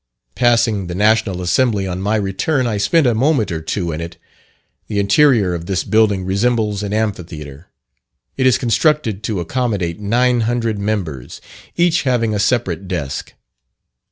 [0.33, 4.17] Passing the National Assembly on my return, I spent a moment or two in it.
[4.87, 7.67] The interior of this building resembles an amphitheatre.
[8.35, 11.39] It is constructed to accommodate 900 members,
[11.77, 13.35] each having a separate desk.